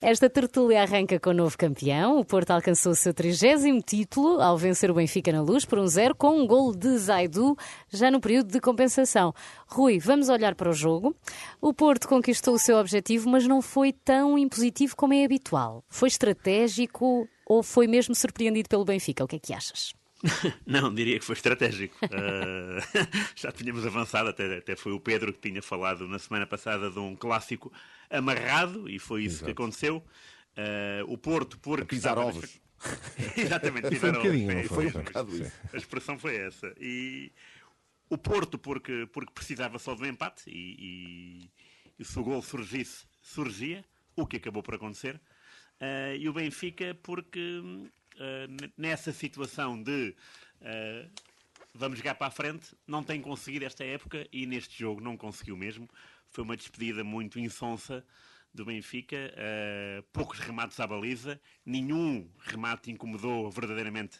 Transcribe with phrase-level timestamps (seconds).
[0.00, 2.20] Esta tertúlia arranca com o novo campeão.
[2.20, 5.88] O Porto alcançou o seu trigésimo título ao vencer o Benfica na luz por um
[5.88, 7.56] zero com um gol de Zaidu
[7.90, 9.34] já no período de compensação.
[9.66, 11.16] Rui, vamos olhar para o jogo.
[11.60, 15.82] O Porto conquistou o seu objetivo, mas não foi tão impositivo como é habitual.
[15.88, 19.24] Foi estratégico ou foi mesmo surpreendido pelo Benfica?
[19.24, 19.92] O que é que achas?
[20.66, 21.96] Não, diria que foi estratégico.
[22.04, 22.80] Uh,
[23.36, 26.98] já tínhamos avançado, até, até foi o Pedro que tinha falado na semana passada de
[26.98, 27.72] um clássico
[28.10, 29.44] amarrado, e foi isso Exato.
[29.46, 29.96] que aconteceu.
[30.56, 31.82] Uh, o Porto, porque.
[31.82, 32.60] A pisar ovos.
[33.36, 34.30] Exatamente, pisar ovos.
[34.30, 35.52] Um foi, um bocado isso.
[35.72, 36.74] A expressão foi essa.
[36.80, 37.32] E
[38.10, 41.50] o Porto, porque, porque precisava só do empate, e, e,
[41.98, 43.84] e se o gol surgisse, surgia,
[44.16, 45.20] o que acabou por acontecer.
[45.80, 47.62] Uh, e o Benfica, porque
[48.18, 50.14] uh, nessa situação de
[50.60, 51.10] uh,
[51.74, 55.56] vamos jogar para a frente, não tem conseguido esta época e neste jogo não conseguiu
[55.56, 55.88] mesmo.
[56.28, 58.04] Foi uma despedida muito insonsa
[58.52, 64.18] do Benfica, uh, poucos remates à baliza, nenhum remate incomodou verdadeiramente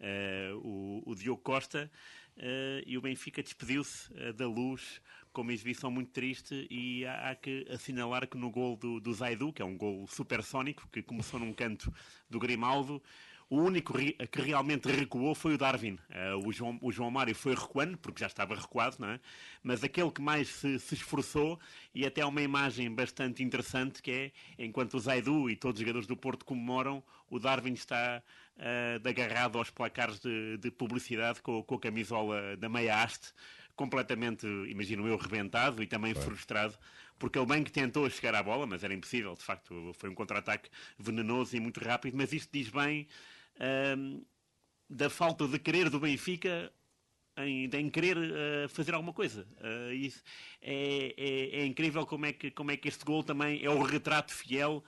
[0.00, 1.90] uh, o, o, Diogo Costa
[2.36, 5.00] uh, e o Benfica despediu-se da luz
[5.32, 9.12] com uma exibição muito triste e há, há, que assinalar que no gol do, do
[9.12, 11.92] Zaidu, que é um gol supersónico, que começou num canto
[12.28, 13.02] do Grimaldo,
[13.50, 13.92] o único
[14.30, 15.98] que realmente recuou foi o Darwin.
[16.08, 19.20] Uh, o, João, o João Mário foi recuando, porque já estava recuado, não é?
[19.60, 21.58] Mas aquele que mais se, se esforçou,
[21.92, 25.80] e até há uma imagem bastante interessante, que é, enquanto o Zaidu e todos os
[25.80, 28.22] jogadores do Porto comemoram, o Darwin está
[28.56, 33.32] uh, agarrado aos placares de, de publicidade com, com, a camisola da meia haste,
[33.74, 36.78] completamente, imagino eu, rebentado e também frustrado,
[37.18, 40.14] porque ele bem que tentou chegar à bola, mas era impossível, de facto, foi um
[40.14, 43.08] contra-ataque venenoso e muito rápido, mas isto diz bem
[43.96, 44.24] um,
[44.88, 46.72] da falta de querer do Benfica
[47.36, 49.46] em, em querer uh, fazer alguma coisa.
[49.58, 50.22] Uh, isso
[50.60, 53.82] é, é, é, incrível como é, que, como é que este gol também é o
[53.82, 54.84] retrato fiel,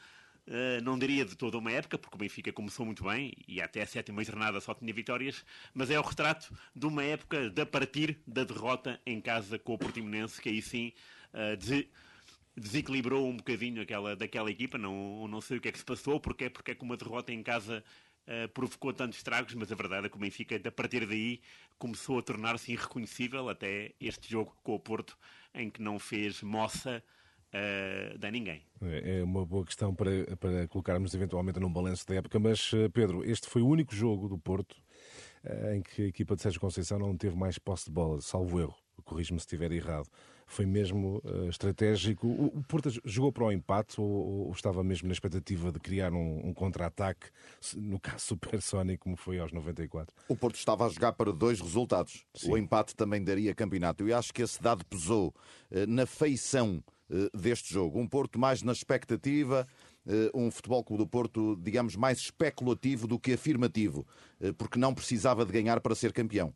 [0.46, 3.82] uh, não diria de toda uma época, porque o Benfica começou muito bem e até
[3.82, 8.18] a sétima jornada só tinha vitórias, mas é o retrato de uma época da partir
[8.26, 10.92] da derrota em casa com o Portimonense, que aí sim
[11.58, 11.88] de,
[12.54, 16.20] desequilibrou um bocadinho aquela, daquela equipa, não, não sei o que é que se passou,
[16.20, 17.82] porque é, porque é que uma derrota em casa
[18.26, 21.40] Uh, provocou tantos estragos, mas a verdade é que o Benfica, a partir daí,
[21.76, 25.18] começou a tornar-se irreconhecível até este jogo com o Porto,
[25.52, 27.02] em que não fez moça
[27.52, 28.62] uh, de ninguém.
[28.80, 32.88] É, é uma boa questão para, para colocarmos eventualmente num balanço da época, mas eh,
[32.88, 34.76] Pedro, este foi o único jogo do Porto
[35.44, 38.60] uh, em que a equipa de Sérgio Conceição não teve mais posse de bola, salvo
[38.60, 38.76] erro.
[39.04, 40.08] Corrijo-me se estiver errado
[40.52, 42.26] foi mesmo uh, estratégico.
[42.26, 46.12] O, o Porto jogou para o empate ou, ou, estava mesmo na expectativa de criar
[46.12, 47.28] um, um contra-ataque,
[47.74, 50.14] no caso supersónico, como foi aos 94?
[50.28, 52.26] O Porto estava a jogar para dois resultados.
[52.34, 52.52] Sim.
[52.52, 54.06] O empate também daria campeonato.
[54.06, 55.34] E acho que esse dado pesou
[55.70, 57.98] uh, na feição uh, deste jogo.
[57.98, 59.66] Um Porto mais na expectativa,
[60.34, 64.04] um futebol clube do Porto, digamos, mais especulativo do que afirmativo,
[64.58, 66.52] porque não precisava de ganhar para ser campeão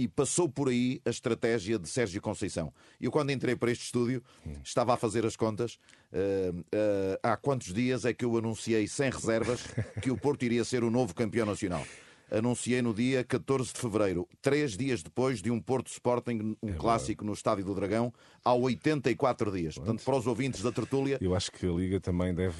[0.00, 2.72] e passou por aí a estratégia de Sérgio Conceição.
[2.98, 4.22] Eu, quando entrei para este estúdio,
[4.64, 5.74] estava a fazer as contas.
[6.10, 9.60] Uh, uh, há quantos dias é que eu anunciei sem reservas
[10.00, 11.86] que o Porto iria ser o novo campeão nacional?
[12.30, 16.72] Anunciei no dia 14 de fevereiro, três dias depois de um Porto Sporting, um é
[16.72, 18.12] clássico no Estádio do Dragão,
[18.44, 19.74] há 84 dias.
[19.74, 19.86] Pronto.
[19.86, 21.18] Portanto, para os ouvintes da tertúlia.
[21.20, 22.56] Eu acho que a Liga também deve.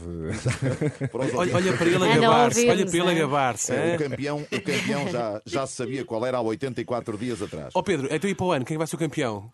[1.11, 2.69] para olha, olha, para ele a gabar-se.
[2.69, 3.73] Olha para ele a gabar-se.
[3.73, 7.73] É, o campeão, o campeão já, já sabia qual era há 84 dias atrás.
[7.75, 9.51] Ó oh Pedro, então e para o ano, quem vai ser o campeão?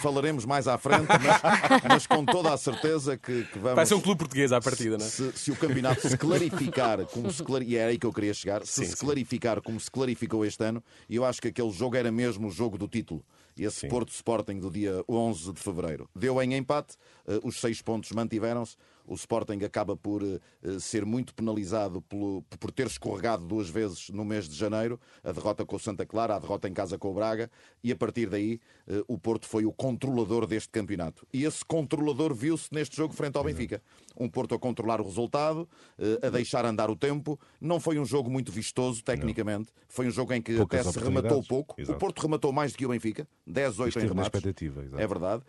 [0.00, 3.76] Falaremos mais à frente, mas, mas com toda a certeza que, que, vamos.
[3.76, 5.08] Vai ser um clube português à partida, não é?
[5.08, 7.62] Se, se o campeonato se clarificar, como se clar...
[7.62, 9.06] e é aí que eu queria chegar, se sim, se sim.
[9.52, 12.50] Clarificar como se clarificou este ano, e eu acho que aquele jogo era mesmo o
[12.50, 13.24] jogo do título.
[13.58, 13.88] Esse Sim.
[13.88, 16.08] Porto Sporting do dia 11 de fevereiro.
[16.16, 16.96] Deu em empate,
[17.26, 18.76] uh, os seis pontos mantiveram-se.
[19.04, 20.40] O Sporting acaba por uh,
[20.80, 25.66] ser muito penalizado pelo, por ter escorregado duas vezes no mês de janeiro, a derrota
[25.66, 27.50] com o Santa Clara, a derrota em casa com o Braga,
[27.84, 28.58] e a partir daí
[29.06, 31.26] o Porto foi o controlador deste campeonato.
[31.32, 33.82] E esse controlador viu-se neste jogo frente ao Benfica.
[34.16, 35.68] Um Porto a controlar o resultado,
[35.98, 37.38] uh, a deixar andar o tempo.
[37.60, 39.72] Não foi um jogo muito vistoso, tecnicamente.
[39.74, 39.82] Não.
[39.88, 41.74] Foi um jogo em que Poucas até se rematou pouco.
[41.78, 41.96] Exato.
[41.96, 44.42] O Porto rematou mais do que o Benfica, 10, 8 em remates.
[44.98, 45.42] É verdade.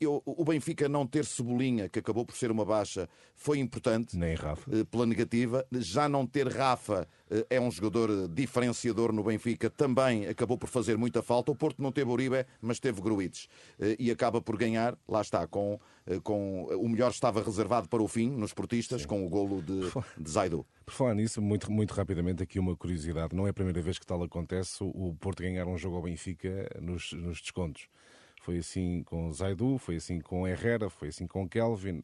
[0.00, 3.08] Eu, o Benfica não ter Cebolinha, que acabou por ser uma Baixa
[3.42, 4.16] foi importante.
[4.16, 4.70] Nem Rafa.
[4.72, 5.66] Eh, pela negativa.
[5.72, 10.96] Já não ter Rafa eh, é um jogador diferenciador no Benfica, também acabou por fazer
[10.96, 11.50] muita falta.
[11.50, 13.48] O Porto não teve Uribe, mas teve Gruites.
[13.80, 15.78] Eh, e acaba por ganhar, lá está, com,
[16.22, 19.08] com o melhor estava reservado para o fim, nos portistas, Sim.
[19.08, 19.80] com o golo de,
[20.18, 20.66] de Zaidu.
[20.84, 23.34] Por falar nisso, muito, muito rapidamente, aqui uma curiosidade.
[23.34, 26.68] Não é a primeira vez que tal acontece o Porto ganhar um jogo ao Benfica
[26.80, 27.88] nos, nos descontos
[28.42, 32.02] foi assim com Zaidu, foi assim com Herrera, foi assim com Kelvin.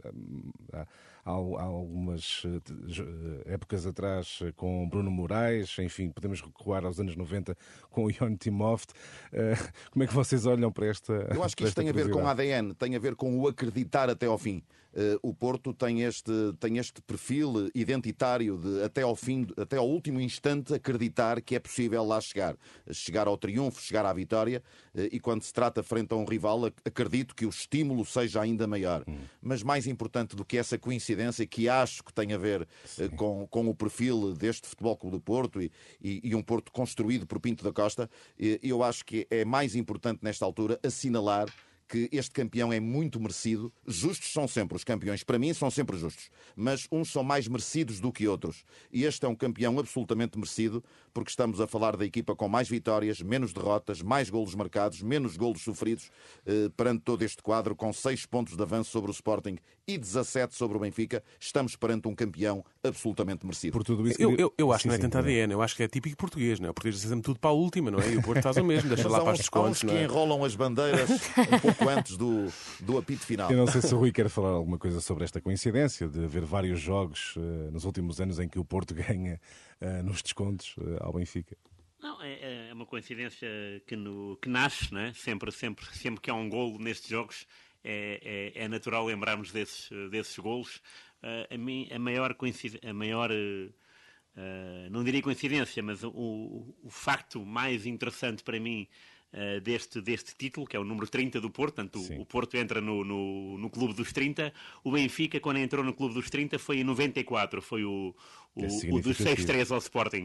[0.73, 0.87] Há,
[1.25, 7.57] há algumas eh, épocas atrás eh, com Bruno Moraes, enfim, podemos recuar aos anos 90
[7.91, 8.93] com o Ion Timoft.
[9.33, 9.57] Eh,
[9.91, 11.13] como é que vocês olham para esta.
[11.35, 14.09] Eu acho que isto tem a ver com ADN, tem a ver com o acreditar
[14.09, 14.63] até ao fim.
[14.95, 19.89] Eh, o Porto tem este, tem este perfil identitário de até ao fim, até ao
[19.89, 22.57] último instante acreditar que é possível lá chegar,
[22.91, 24.63] chegar ao triunfo, chegar à vitória,
[24.95, 28.67] eh, e quando se trata frente a um rival, acredito que o estímulo seja ainda
[28.67, 29.05] maior.
[29.09, 29.19] Hum.
[29.41, 32.67] Mas mais importante do que essa coincidência, que acho que tem a ver
[32.99, 35.71] eh, com, com o perfil deste Futebol Clube do Porto e,
[36.01, 40.21] e, e um Porto construído por Pinto da Costa, eu acho que é mais importante
[40.23, 41.49] nesta altura assinalar
[41.89, 43.73] que este campeão é muito merecido.
[43.87, 47.99] Justos são sempre os campeões, para mim são sempre justos, mas uns são mais merecidos
[47.99, 48.65] do que outros.
[48.93, 52.69] E este é um campeão absolutamente merecido, porque estamos a falar da equipa com mais
[52.69, 56.11] vitórias, menos derrotas, mais golos marcados, menos golos sofridos,
[56.45, 59.57] eh, perante todo este quadro, com 6 pontos de avanço sobre o Sporting
[59.87, 61.25] e 17 sobre o Benfica.
[61.41, 63.73] Estamos perante um campeão absolutamente merecido.
[63.73, 65.75] Por tudo isso, eu, eu, eu acho sim, que não é tanto ADN, eu acho
[65.75, 66.71] que é típico português, não é?
[66.71, 68.13] O português sempre tudo para a última, não é?
[68.13, 69.83] E o Porto faz o mesmo, deixa lá para os descontos.
[69.83, 70.05] Há uns que é?
[70.05, 72.47] enrolam as bandeiras um pouco antes do,
[72.81, 73.51] do apito final.
[73.51, 76.45] Eu não sei se o Rui quer falar alguma coisa sobre esta coincidência de haver
[76.45, 79.41] vários jogos uh, nos últimos anos em que o Porto ganha
[79.81, 81.57] uh, nos descontos uh, ao Benfica.
[82.01, 83.49] Não, é, é, uma coincidência
[83.87, 85.13] que, no, que nasce, né?
[85.17, 87.45] sempre, sempre, sempre que há um golo nestes jogos,
[87.83, 90.81] é, é, é natural lembrarmos desses, desses golos.
[91.23, 96.91] Uh, a, mim, a maior coincidência, a maior, uh, não diria coincidência, mas o, o
[96.91, 98.87] facto mais interessante para mim
[99.33, 102.57] uh, deste, deste título, que é o número 30 do Porto, portanto o, o Porto
[102.57, 104.53] entra no, no, no, clube dos 30,
[104.85, 108.15] o Benfica quando entrou no clube dos 30 foi em 94, foi o,
[108.55, 110.25] o, é o dos 6-3 ao Sporting.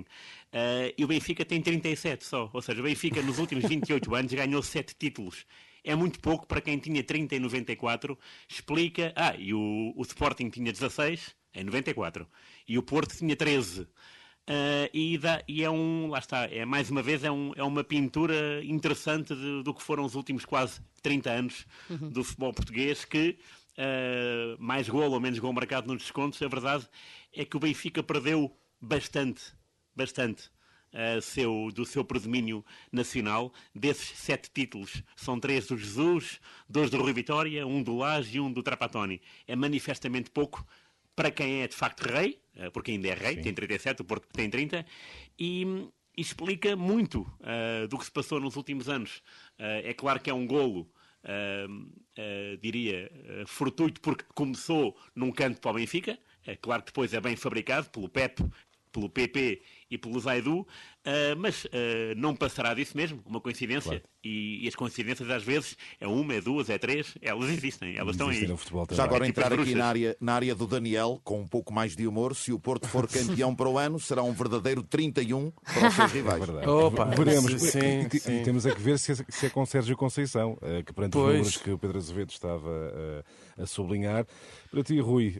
[0.54, 4.34] Uh, e o Benfica tem 37 só, ou seja, o Benfica nos últimos 28 anos
[4.34, 5.46] ganhou 7 títulos
[5.84, 8.18] é muito pouco para quem tinha 30 em 94.
[8.48, 9.14] Explica.
[9.16, 12.28] Ah, e o, o Sporting tinha 16 em 94
[12.68, 13.82] e o Porto tinha 13.
[13.82, 17.64] Uh, e, dá, e, é um, lá está, é mais uma vez é, um, é
[17.64, 22.10] uma pintura interessante de, do que foram os últimos quase 30 anos uhum.
[22.10, 23.38] do futebol português, que
[23.78, 26.86] uh, mais gol ou menos gol marcado nos descontos, a verdade
[27.34, 29.42] é que o Benfica perdeu bastante,
[29.96, 30.52] bastante.
[30.94, 33.52] Uh, seu, do seu predomínio nacional.
[33.74, 38.40] Desses sete títulos, são três do Jesus, dois do Rui Vitória, um do Lage e
[38.40, 39.20] um do Trapatoni.
[39.48, 40.64] É manifestamente pouco
[41.16, 43.42] para quem é de facto rei, eh, porque ainda é rei, Sim.
[43.42, 44.86] tem 37, o Porto tem 30,
[45.40, 49.18] e, explica muito uh, do que se passou nos últimos anos.
[49.60, 50.88] Uh, é claro que é um golo,
[51.24, 53.12] uh, diria,
[53.48, 57.90] fortuito, porque começou num canto para o Benfica, é claro que depois é bem fabricado
[57.90, 58.44] pelo Pep,
[58.92, 60.66] pelo PP e pelo Zaidu, uh,
[61.38, 61.70] mas uh,
[62.16, 64.00] não passará disso mesmo, uma coincidência.
[64.00, 64.04] Claro.
[64.24, 68.16] E, e, as coincidências às vezes é uma, é duas, é três, elas existem, elas
[68.16, 68.48] estão aí.
[68.92, 71.74] Já agora é tipo entrar aqui na área, na área do Daniel, com um pouco
[71.74, 75.52] mais de humor, se o Porto for campeão para o ano, será um verdadeiro 31
[75.52, 76.48] para os seus rivais.
[76.48, 77.52] É Opa, Veremos.
[77.62, 78.44] Sim, e, sim.
[78.44, 81.26] temos a que ver se é, se é com Sérgio Conceição, uh, que perante pois.
[81.26, 83.24] os números que o Pedro Azevedo estava
[83.58, 84.26] a sublinhar.
[84.72, 85.38] Para ti, Rui,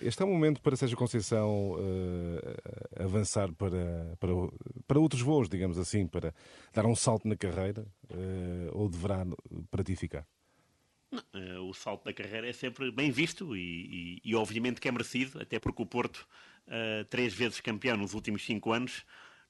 [0.00, 1.76] este é um momento para Sérgio Conceição
[2.98, 4.32] avançar para, para,
[4.86, 6.34] para outros voos, digamos assim, para
[6.72, 9.24] dar um salto na carreira uh, ou deverá
[9.70, 10.26] pratificar?
[11.10, 11.22] Não,
[11.58, 13.60] uh, o salto da carreira é sempre bem visto e,
[14.22, 16.26] e, e, obviamente que é merecido, até porque o Porto,
[16.66, 19.04] uh, três vezes campeão nos últimos cinco anos,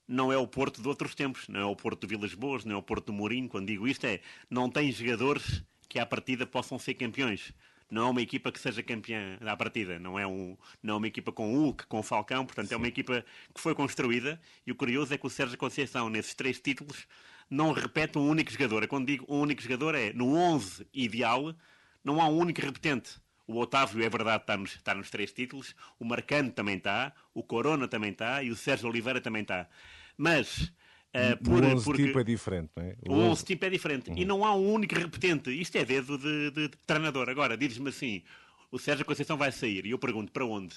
[0.07, 2.77] não é o Porto de outros tempos, não é o Porto de Vilas Boas, não
[2.77, 3.49] é o Porto do Mourinho.
[3.49, 7.53] Quando digo isto é, não tem jogadores que à partida possam ser campeões
[7.91, 11.07] não é uma equipa que seja campeã da partida, não é, um, não é uma
[11.07, 12.75] equipa com Hulk, com Falcão, portanto Sim.
[12.75, 16.35] é uma equipa que foi construída e o curioso é que o Sérgio Conceição, nesses
[16.35, 17.07] três títulos,
[17.51, 18.87] não repete um único jogador.
[18.87, 21.55] Quando digo um único jogador é no 11 ideal,
[22.05, 23.19] não há um único repetente.
[23.47, 27.43] O Otávio, é verdade, está nos, está nos três títulos, o Marcano também está, o
[27.43, 29.67] Corona também está e o Sérgio Oliveira também está.
[30.19, 30.71] Mas
[31.15, 32.07] Uh, por, o 11 porque...
[32.07, 32.97] tipo é diferente, não é?
[33.09, 34.11] O, o 11 tipo é diferente.
[34.11, 34.19] Uhum.
[34.19, 35.51] E não há um único repetente.
[35.51, 37.29] Isto é dedo de, de, de treinador.
[37.31, 38.23] Agora, dizes-me assim:
[38.71, 39.87] o Sérgio Conceição vai sair.
[39.87, 40.75] E eu pergunto: para onde?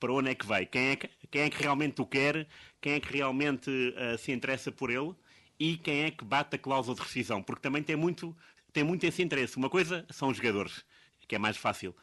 [0.00, 0.66] Para onde é que vai?
[0.66, 2.48] Quem é que, quem é que realmente o quer?
[2.80, 5.14] Quem é que realmente uh, se interessa por ele?
[5.58, 7.40] E quem é que bate a cláusula de rescisão?
[7.40, 8.36] Porque também tem muito,
[8.72, 9.56] tem muito esse interesse.
[9.56, 10.84] Uma coisa são os jogadores,
[11.28, 11.94] que é mais fácil.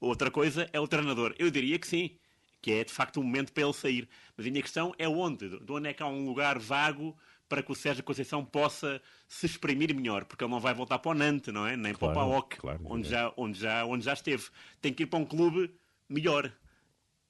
[0.00, 1.32] Outra coisa é o treinador.
[1.38, 2.16] Eu diria que sim
[2.64, 4.08] que é de facto o um momento para ele sair.
[4.34, 5.50] Mas a minha questão é onde?
[5.50, 7.14] De onde é que há um lugar vago
[7.46, 10.24] para que o Sérgio Conceição possa se exprimir melhor?
[10.24, 11.76] Porque ele não vai voltar para o Nantes, não é?
[11.76, 14.44] Nem claro, para o PAOC, claro, onde, já, onde, já, onde já esteve.
[14.80, 15.74] Tem que ir para um clube
[16.08, 16.50] melhor.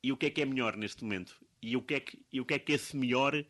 [0.04, 1.34] E o que é que é melhor neste momento?
[1.60, 3.44] E o que é que, e o que, é que esse melhor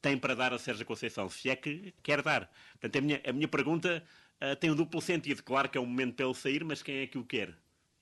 [0.00, 1.28] tem para dar a Sérgio Conceição?
[1.28, 2.50] Se é que quer dar.
[2.80, 4.02] Portanto, a minha, a minha pergunta
[4.40, 5.42] uh, tem um duplo sentido.
[5.42, 7.54] Claro que é o momento para ele sair, mas quem é que o quer?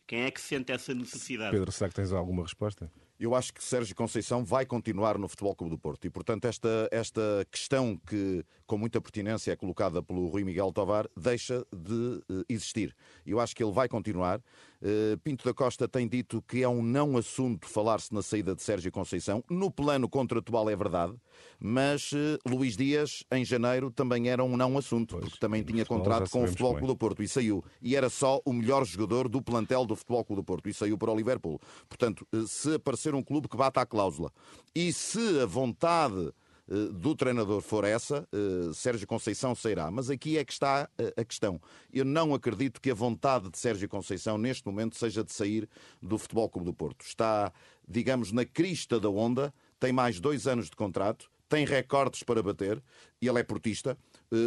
[0.06, 1.50] Quem é que sente essa necessidade?
[1.50, 2.88] Pedro, será que tens alguma resposta?
[3.18, 6.88] Eu acho que Sérgio Conceição vai continuar no Futebol Clube do Porto e, portanto, esta,
[6.90, 11.92] esta questão que, com muita pertinência, é colocada pelo Rui Miguel Tovar, deixa de
[12.28, 12.94] uh, existir.
[13.24, 14.40] Eu acho que ele vai continuar.
[14.82, 18.62] Uh, Pinto da Costa tem dito que é um não assunto falar-se na saída de
[18.62, 19.42] Sérgio Conceição.
[19.48, 21.14] No plano contratual é verdade,
[21.58, 25.86] mas uh, Luís Dias, em janeiro, também era um não assunto, pois, porque também tinha
[25.86, 27.64] contrato com o Futebol Clube do Porto e saiu.
[27.80, 30.98] E era só o melhor jogador do plantel do Futebol Clube do Porto e saiu
[30.98, 31.60] para o Liverpool.
[31.88, 34.30] Portanto, se aparecer um clube que bata a cláusula
[34.72, 36.32] e se a vontade
[36.66, 39.90] eh, do treinador for essa, eh, Sérgio Conceição sairá.
[39.90, 41.60] Mas aqui é que está eh, a questão.
[41.92, 45.68] Eu não acredito que a vontade de Sérgio Conceição neste momento seja de sair
[46.00, 47.04] do Futebol Clube do Porto.
[47.04, 47.52] Está,
[47.86, 52.82] digamos, na crista da onda, tem mais dois anos de contrato, tem recordes para bater
[53.20, 53.98] e ele é portista.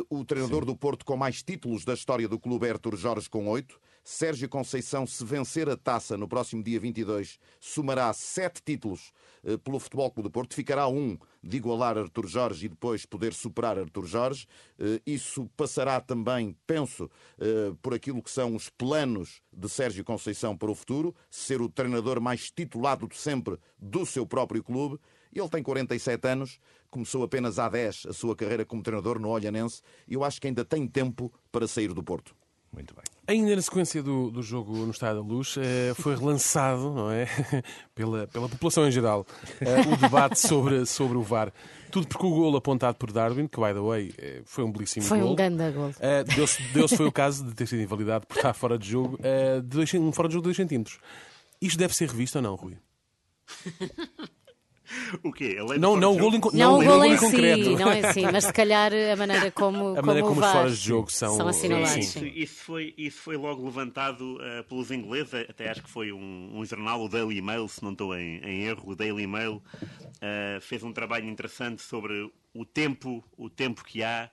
[0.10, 0.66] O treinador Sim.
[0.66, 3.80] do Porto com mais títulos da história do clube é Artur Jorge com oito.
[4.10, 9.12] Sérgio Conceição, se vencer a taça no próximo dia 22, somará sete títulos
[9.44, 10.56] eh, pelo Futebol Clube do Porto.
[10.56, 14.48] Ficará um de igualar Artur Jorge e depois poder superar Artur Jorge.
[14.80, 20.56] Eh, isso passará também, penso, eh, por aquilo que são os planos de Sérgio Conceição
[20.56, 24.98] para o futuro, ser o treinador mais titulado de sempre do seu próprio clube.
[25.34, 26.60] Ele tem 47 anos,
[26.90, 30.48] começou apenas há 10 a sua carreira como treinador no Olhanense e eu acho que
[30.48, 32.34] ainda tem tempo para sair do Porto.
[32.72, 33.04] Muito bem.
[33.28, 37.28] Ainda na sequência do, do jogo no Estádio da Luz, eh, foi relançado, não é?
[37.94, 39.26] pela, pela população em geral,
[39.60, 41.52] eh, o debate sobre, sobre o VAR.
[41.92, 45.06] Tudo porque o golo apontado por Darwin, que, by the way, eh, foi um belíssimo
[45.06, 45.28] foi gol.
[45.28, 45.92] Foi um grande gol.
[46.36, 49.62] Deu-se deu foi o caso de ter sido invalidado por estar fora de jogo, de
[49.62, 51.00] dois, um fora de jogo de 2 centímetros.
[51.62, 52.78] Isto deve ser revisto ou não, Rui?
[55.24, 55.58] O quê?
[55.80, 58.54] não, não, o gol, não, não, o gol em, si, não é assim, mas se
[58.54, 61.98] calhar a maneira como, a maneira como, como os fora de jogo são, são assinalados.
[61.98, 66.52] Isso, isso, foi, isso foi logo levantado uh, pelos ingleses, até acho que foi um,
[66.54, 70.62] um, jornal, o Daily Mail, se não estou em, em erro, o Daily Mail uh,
[70.62, 74.30] fez um trabalho interessante sobre o tempo, o tempo que há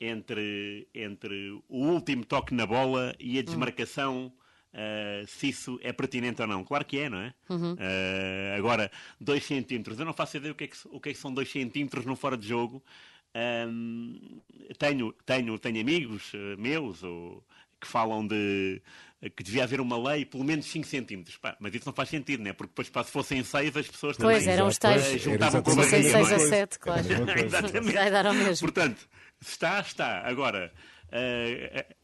[0.00, 4.32] entre, entre o último toque na bola e a desmarcação
[4.72, 6.64] Uh, se isso é pertinente ou não.
[6.64, 7.34] Claro que é, não é?
[7.48, 7.74] Uhum.
[7.74, 9.98] Uh, agora, 2 centímetros.
[9.98, 12.06] Eu não faço ideia o que é que, o que, é que são 2 centímetros
[12.06, 12.82] no fora de jogo.
[13.68, 14.40] Um,
[14.78, 17.44] tenho, tenho, tenho amigos uh, meus ou,
[17.80, 18.82] que falam de
[19.36, 21.36] que devia haver uma lei pelo menos 5 centímetros.
[21.36, 22.52] Pá, mas isso não faz sentido, né?
[22.52, 25.76] porque depois, se fossem 6, as pessoas também pois, eram os tais, juntavam com a
[25.76, 26.24] barriga.
[26.24, 27.06] 6 a 7, claro.
[27.38, 27.92] Exatamente.
[27.92, 28.66] Vai dar ao mesmo.
[28.66, 29.08] Portanto,
[29.40, 30.26] está, está.
[30.26, 30.72] Agora,
[31.08, 31.94] uh,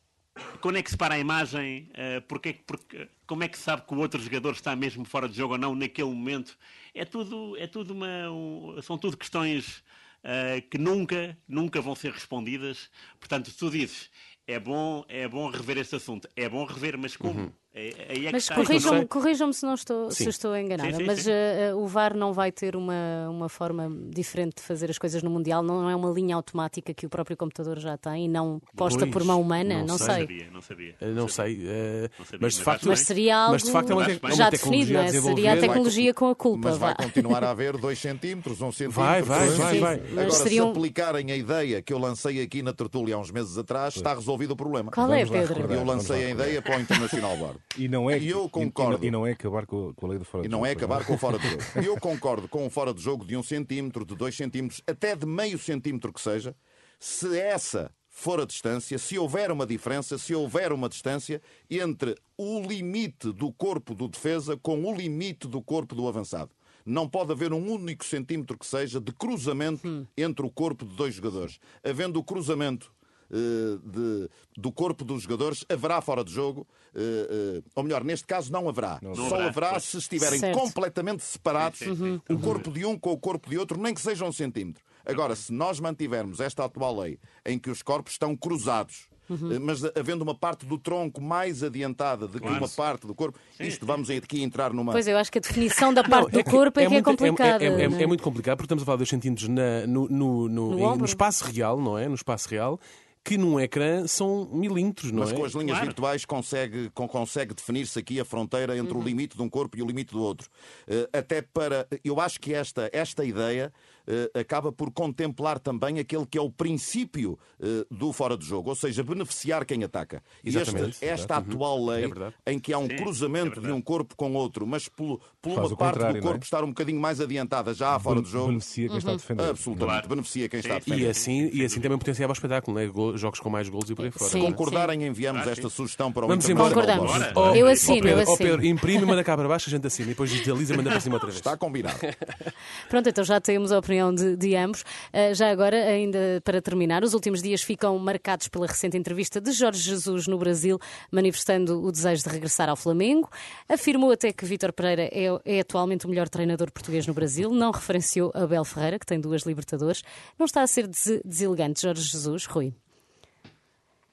[0.61, 1.91] quando é que se para a imagem?
[1.91, 5.37] Uh, porque, porque, como é que sabe que o outro jogador está mesmo fora de
[5.37, 6.59] jogo ou não naquele momento?
[6.95, 9.83] É tudo, é tudo uma, um, são tudo questões
[10.25, 12.91] uh, que nunca, nunca vão ser respondidas.
[13.21, 14.11] Portanto, tu dizes,
[14.49, 16.27] é bom, é bom rever este assunto.
[16.35, 17.39] É bom rever, mas como?
[17.39, 17.53] Uhum.
[17.75, 21.31] É, é mas corrijam-me corrijam se não estou, se estou enganada, sim, sim, mas sim.
[21.31, 25.31] Uh, o VAR não vai ter uma, uma forma diferente de fazer as coisas no
[25.31, 29.01] Mundial, não é uma linha automática que o próprio computador já tem e não posta
[29.01, 30.27] pois, por mão humana, não, não sei.
[30.27, 30.49] sei.
[30.51, 33.91] Não sabia, não, não sei, uh, mas de facto, mas seria algo mas de facto
[33.91, 35.09] é uma, uma já definido, não é?
[35.13, 36.71] Seria a tecnologia com a culpa.
[36.71, 39.03] Mas vai continuar a haver 2 centímetros, 1 um centímetro.
[39.03, 39.95] Vai, vai, vai, vai.
[40.11, 43.95] Agora, se aplicarem a ideia que eu lancei aqui na tertúlia há uns meses atrás,
[43.95, 44.91] está resolvido o problema.
[44.91, 45.73] Qual é, Pedro?
[45.73, 47.57] Eu lancei a ideia para o Internacional VAR.
[47.77, 49.05] E não é eu concordo.
[49.05, 50.47] E, não é acabar com, a lei do fora de jogo.
[50.47, 51.63] E não é acabar com o fora de jogo.
[51.77, 55.27] Eu concordo com o fora de jogo de um centímetro, de dois centímetros, até de
[55.27, 56.55] meio centímetro que seja,
[56.99, 61.41] se essa for a distância, se houver uma diferença, se houver uma distância
[61.71, 66.51] entre o limite do corpo do defesa com o limite do corpo do avançado.
[66.85, 70.07] Não pode haver um único centímetro que seja de cruzamento hum.
[70.17, 71.61] entre o corpo de dois jogadores.
[71.85, 72.93] Havendo o cruzamento
[73.31, 78.51] de, do corpo dos jogadores, haverá fora de jogo, eh, eh, ou melhor, neste caso
[78.51, 78.99] não haverá.
[79.03, 80.59] Não Só haverá, haverá se estiverem certo.
[80.59, 82.35] completamente separados sim, sim, sim.
[82.35, 84.83] o corpo de um com o corpo de outro, nem que seja um centímetro.
[85.05, 89.59] Agora, se nós mantivermos esta atual lei em que os corpos estão cruzados, Uhum.
[89.61, 93.85] mas havendo uma parte do tronco mais adiantada do que uma parte do corpo, isto
[93.85, 94.93] vamos aqui entrar numa.
[94.93, 96.95] Pois eu acho que a definição da parte não, é do corpo é, é, que
[96.95, 97.63] é, complicada.
[97.63, 100.71] É, é, é, muito complicado porque estamos a falar dos centímetros na, no, no, no,
[100.71, 102.09] no, no espaço real, não é?
[102.09, 102.81] No espaço real
[103.25, 105.33] que num ecrã são milímetros, não Mas é?
[105.33, 105.87] Mas com as linhas claro.
[105.87, 109.01] virtuais consegue, consegue definir-se aqui a fronteira entre uhum.
[109.01, 110.49] o limite de um corpo e o limite do outro.
[110.87, 111.87] Uh, até para.
[112.05, 113.98] Eu acho que esta, esta ideia uh,
[114.35, 118.77] acaba por contemplar também aquele que é o princípio uh, do fora de jogo, ou
[118.77, 120.23] seja, beneficiar quem ataca.
[120.45, 120.91] Exatamente.
[120.91, 121.41] Este, esta uhum.
[121.41, 122.11] atual lei,
[122.47, 125.21] é em que há um Sim, cruzamento é de um corpo com outro, mas por,
[125.41, 126.45] por uma parte do corpo é?
[126.45, 128.49] estar um bocadinho mais adiantada já fora de jogo.
[128.49, 129.51] Beneficia quem está a defender.
[129.51, 130.09] Absolutamente, claro.
[130.09, 131.05] beneficia quem está a defender.
[131.05, 132.87] E assim, e assim também potenciava o espetáculo, é?
[132.87, 134.31] go- jogos com mais golos e por aí fora.
[134.31, 134.41] Sim.
[134.41, 136.69] Concordarem, enviamos Ah, esta sugestão para o Vamos embora.
[136.75, 137.33] Concordamos.
[137.33, 137.57] Bora.
[137.59, 138.39] Eu assino, Pedro, eu assino.
[138.39, 140.09] Pedro, imprime, manda cá para baixo, a gente assina.
[140.09, 141.39] E depois digitaliza e manda para cima outra vez.
[141.39, 141.99] Está combinado.
[142.89, 144.83] Pronto, então já temos a opinião de, de ambos.
[144.83, 149.53] Uh, já agora, ainda para terminar, os últimos dias ficam marcados pela recente entrevista de
[149.53, 150.79] Jorge Jesus no Brasil,
[151.11, 153.29] manifestando o desejo de regressar ao Flamengo.
[153.69, 157.51] Afirmou até que Vítor Pereira é, é atualmente o melhor treinador português no Brasil.
[157.51, 160.03] Não referenciou Abel Ferreira, que tem duas Libertadores.
[160.39, 162.73] Não está a ser des- deselegante Jorge Jesus, Rui?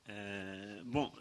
[0.08, 1.12] Eh, bom,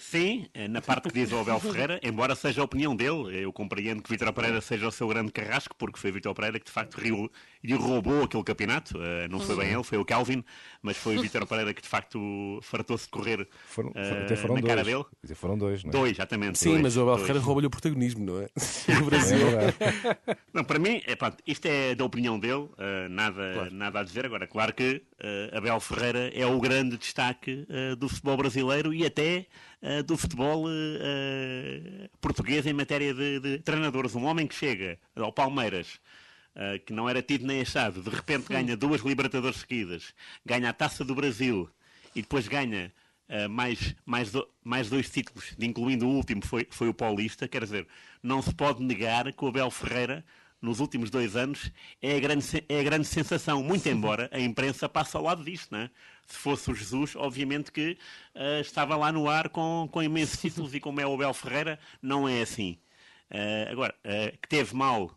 [0.00, 3.52] sim, eh, na parte que diz o Abel Ferreira, embora seja a opinião dele, eu
[3.52, 6.72] compreendo que Vitor Pereira seja o seu grande carrasco, porque foi Vitor Pereira que de
[6.72, 7.30] facto riu-
[7.62, 8.98] lhe roubou aquele campeonato.
[9.00, 10.44] Eh, não foi bem ele, foi o Calvin,
[10.82, 14.54] mas foi o Vitor Pereira que de facto fartou-se de correr Foram, eh, até foram
[14.56, 14.86] na cara dois.
[14.86, 15.04] dele.
[15.04, 15.92] Quer dizer, Foram dois, não é?
[15.92, 16.58] Dois, exatamente.
[16.58, 17.26] Sim, dois, mas o Abel dois.
[17.26, 18.48] Ferreira rouba-lhe o protagonismo, não é?
[18.88, 19.38] No É Brasil.
[19.38, 19.76] verdade.
[20.52, 24.24] Não, para mim, é, pronto, isto é da opinião dele, eh, nada, nada a dizer.
[24.26, 29.06] Agora, claro que eh, Abel Ferreira é o grande destaque eh, do futebol brasileiro e
[29.06, 29.46] até
[29.80, 30.66] eh, do futebol
[32.20, 34.14] português em matéria de, de treinadores.
[34.14, 36.00] Um homem que chega ao Palmeiras,
[36.86, 40.14] que não era tido nem achado, de repente ganha duas Libertadores seguidas,
[40.46, 41.68] ganha a Taça do Brasil
[42.14, 42.92] e depois ganha
[43.26, 47.48] Uh, mais, mais, do- mais dois títulos, incluindo o último, foi, foi o Paulista.
[47.48, 47.86] Quer dizer,
[48.22, 50.22] não se pode negar que o Abel Ferreira,
[50.64, 53.62] nos últimos dois anos, é a grande, é a grande sensação.
[53.62, 55.90] Muito embora a imprensa passe ao lado disto, né?
[56.26, 57.98] Se fosse o Jesus, obviamente que
[58.34, 61.78] uh, estava lá no ar com, com imensos títulos e como é o Abel Ferreira,
[62.00, 62.78] não é assim.
[63.30, 65.10] Uh, agora, uh, que teve mal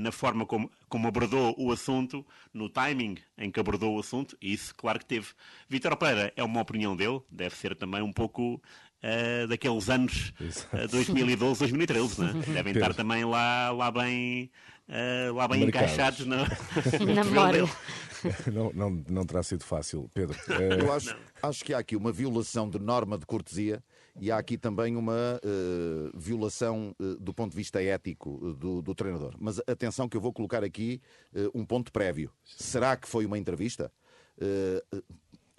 [0.00, 4.74] na forma como, como abordou o assunto, no timing em que abordou o assunto, isso,
[4.74, 5.28] claro que teve.
[5.68, 8.62] Vítor Pereira é uma opinião dele, deve ser também um pouco
[9.48, 10.32] daqueles anos
[10.72, 12.32] uh, 2012, 2013, né?
[12.52, 14.50] devem estar também lá, lá bem,
[14.88, 15.92] uh, lá bem Marcados.
[15.92, 16.44] encaixados na,
[17.00, 17.64] no Na memória.
[18.52, 20.36] Não, não, não terá sido fácil, Pedro.
[20.48, 23.82] Eh, Eu acho, acho que há aqui uma violação de norma de cortesia
[24.20, 28.92] e há aqui também uma eh, violação eh, do ponto de vista ético do, do
[28.94, 29.36] treinador.
[29.38, 31.00] Mas atenção que eu vou colocar aqui
[31.54, 32.32] um ponto prévio.
[32.44, 33.92] Será que foi uma entrevista?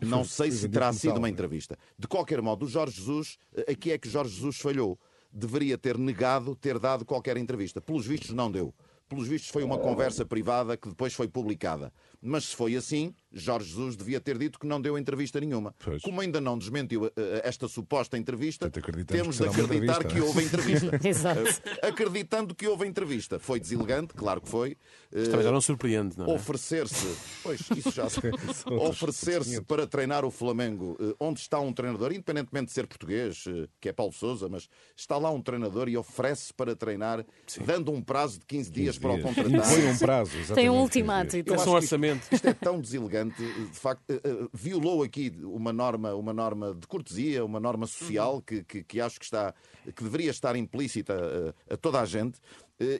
[0.01, 1.31] Não sei se terá sido tal, uma não é?
[1.31, 1.77] entrevista.
[1.97, 3.37] De qualquer modo, o Jorge Jesus,
[3.69, 4.99] aqui é que Jorge Jesus falhou.
[5.31, 7.79] Deveria ter negado ter dado qualquer entrevista.
[7.79, 8.73] Pelos vistos, não deu.
[9.09, 11.91] Pelos vistos, foi uma conversa privada que depois foi publicada.
[12.21, 15.73] Mas se foi assim, Jorge Jesus devia ter dito que não deu entrevista nenhuma.
[15.79, 16.01] Pois.
[16.01, 18.69] Como ainda não desmentiu eh, eh, esta suposta entrevista,
[19.07, 20.21] temos de acreditar que é?
[20.21, 20.99] houve entrevista.
[21.07, 21.41] Exato.
[21.81, 23.37] Eh, Acreditando que houve entrevista.
[23.39, 24.75] Foi deselegante, claro que foi.
[25.11, 26.33] Também já não surpreende, não é?
[26.33, 28.05] oferecer-se, pois isso já
[28.65, 29.65] oferecer-se 500.
[29.67, 33.43] para treinar o Flamengo, onde está um treinador, independentemente de ser português,
[33.79, 37.25] que é Paulo Sousa, mas está lá um treinador e oferece para treinar,
[37.65, 39.25] dando um prazo de 15 dias para o dias.
[39.35, 39.51] contratar.
[39.71, 40.31] Impõe um prazo.
[40.31, 42.27] Tem um exatamente, ultimato e acho um que isto- orçamento.
[42.31, 46.87] Isto é tão deselegante, de facto, eh, eh, violou aqui uma norma, uma norma de
[46.87, 49.53] cortesia, uma norma social que, que, que acho que está,
[49.95, 52.39] que deveria estar implícita eh, a toda a gente.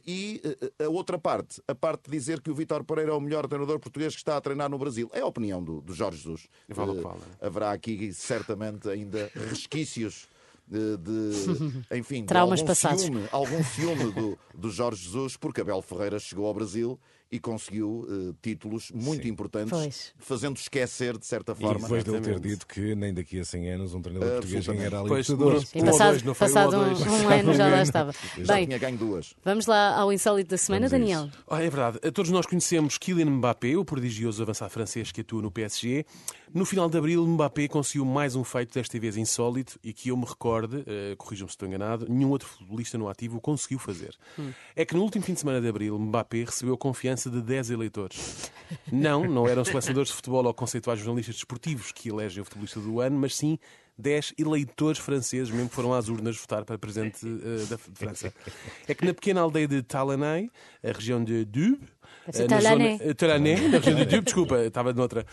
[0.06, 0.42] E
[0.78, 3.80] a outra parte, a parte de dizer que o Vítor Pereira é o melhor treinador
[3.80, 6.50] português que está a treinar no Brasil, é a opinião do, do Jorge Jesus.
[6.68, 7.22] Vale vale.
[7.40, 10.28] Haverá aqui certamente ainda resquícios
[10.68, 13.02] de, de, enfim, de Traumas algum passados.
[13.02, 17.00] ciúme, algum ciúme do, do Jorge Jesus, porque Abel Ferreira chegou ao Brasil
[17.32, 20.14] e conseguiu eh, títulos muito importantes, Pois.
[20.18, 21.82] fazendo esquecer, de certa E forma.
[21.82, 25.00] depois de ele ter dito que nem daqui a 100 anos um treinador português ganhará
[25.02, 25.72] a Pois, Libertadores.
[25.76, 27.02] E passado dois, não foi um passado um, dois.
[27.02, 28.12] um ano já lá estava.
[28.40, 29.36] Já Bem, tinha ganho duas.
[29.44, 31.30] vamos lá ao insólito da semana, Vamos Daniel.
[31.48, 32.00] Ah, é verdade.
[32.12, 36.06] Todos nós conhecemos Kylian Mbappé, o prodigioso avançado francês que atua no PSG.
[36.52, 40.18] No final de abril, Mbappé conseguiu mais um feito, desta vez insólito, e que eu
[40.18, 44.16] me recorde, uh, corrijam-me se estou enganado, nenhum outro futebolista no ativo o conseguiu fazer.
[44.76, 46.78] É que no último fim de semana de abril, Mbappé recebeu a
[47.20, 48.52] confiança de 10 eleitores.
[48.92, 53.00] Não, não eram selecionadores de futebol ou conceituais jornalistas desportivos que elegem o futebolista do
[53.02, 53.58] ano, mas sim
[53.98, 58.34] 10 eleitores franceses mesmo que foram às urnas votar para presidente eh, da de França.
[58.88, 60.50] É que na pequena aldeia de Talanay,
[60.84, 61.82] a região de Dube,
[62.34, 62.98] eh, na Talanay.
[63.00, 65.26] zona- Talanay, na região de Dube, desculpa, estava noutra.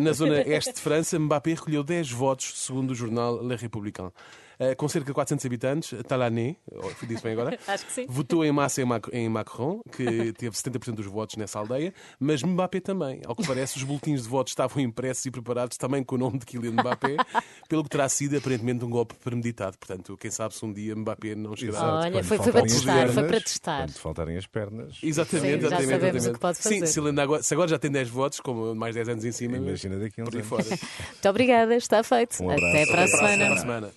[0.00, 4.10] Na zona este de França, Mbappé recolheu 10 votos, segundo o jornal Le Républicain.
[4.58, 8.06] Eh, Com cerca de 400 habitantes, Talanay, oh, disse bem agora, Acho que sim.
[8.08, 12.42] votou em massa em Mac- em Macron, que teve 70% dos votos nessa aldeia, mas
[12.42, 13.20] Mbappé também.
[13.26, 16.38] Ao que parece, os boletins de votos estavam impressos e preparados também com o nome
[16.38, 17.16] de Kylian Mbappé,
[17.68, 19.76] pelo que terá sido aparentemente um golpe premeditado.
[19.78, 22.00] Portanto, quem sabe se um dia Mbappé não chegará.
[22.00, 23.78] Olha, foi- foi para testar, foi pernas, para testar.
[23.86, 25.90] Quando faltarem as pernas, Exatamente, Sim, já exatamente.
[25.90, 26.34] sabemos o exatamente.
[26.34, 26.74] que pode fazer.
[26.80, 29.24] Sim, se, ele ainda agora, se agora já tem 10 votos, com mais 10 anos
[29.24, 30.48] em cima, imagina daqui a uns por aí anos.
[30.48, 30.64] fora.
[31.12, 32.42] Muito obrigada, está feito.
[32.42, 32.50] Um.
[32.50, 33.44] Até para a Até semana.
[33.46, 33.90] Para a semana.